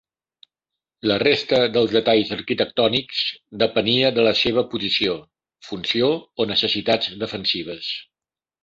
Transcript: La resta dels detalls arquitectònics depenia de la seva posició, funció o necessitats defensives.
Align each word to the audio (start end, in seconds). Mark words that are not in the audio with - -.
La 1.11 1.17
resta 1.23 1.59
dels 1.75 1.93
detalls 1.97 2.31
arquitectònics 2.37 3.21
depenia 3.65 4.11
de 4.17 4.27
la 4.29 4.35
seva 4.43 4.67
posició, 4.75 5.15
funció 5.71 6.13
o 6.45 6.51
necessitats 6.55 7.17
defensives. 7.27 7.97